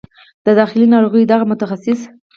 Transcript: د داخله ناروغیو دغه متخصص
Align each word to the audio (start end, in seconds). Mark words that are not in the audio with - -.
د 0.45 0.47
داخله 0.59 0.85
ناروغیو 0.93 1.29
دغه 1.31 1.45
متخصص 1.51 1.99